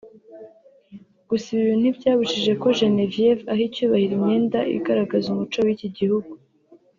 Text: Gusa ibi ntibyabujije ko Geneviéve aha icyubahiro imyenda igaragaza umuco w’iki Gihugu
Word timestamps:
Gusa 1.29 1.47
ibi 1.59 1.73
ntibyabujije 1.79 2.51
ko 2.61 2.67
Geneviéve 2.79 3.43
aha 3.51 3.61
icyubahiro 3.67 4.13
imyenda 4.17 4.59
igaragaza 4.77 5.25
umuco 5.29 5.57
w’iki 5.65 5.89
Gihugu 5.99 6.31